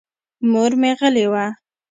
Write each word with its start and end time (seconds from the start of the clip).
مور 0.51 0.71
مې 0.81 0.91
غلې 0.99 1.25
وه. 1.31 1.45